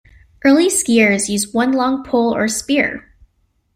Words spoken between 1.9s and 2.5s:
pole or